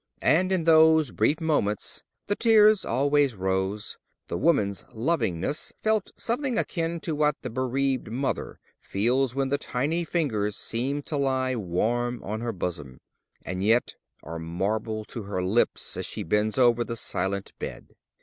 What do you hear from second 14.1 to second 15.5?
are marble to her